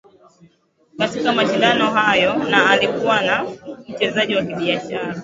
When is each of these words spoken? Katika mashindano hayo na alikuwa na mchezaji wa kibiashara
Katika 0.97 1.33
mashindano 1.33 1.91
hayo 1.91 2.33
na 2.35 2.69
alikuwa 2.69 3.21
na 3.21 3.45
mchezaji 3.89 4.35
wa 4.35 4.43
kibiashara 4.45 5.15